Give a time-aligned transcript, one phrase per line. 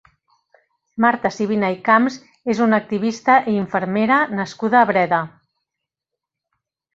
[1.03, 2.17] Marta Sibina i Camps
[2.53, 5.21] és una activista i infermera nascuda a Breda.